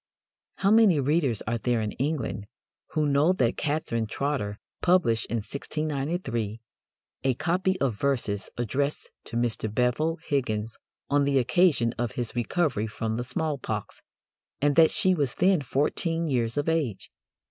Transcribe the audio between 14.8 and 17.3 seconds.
"she was then fourteen years of age"?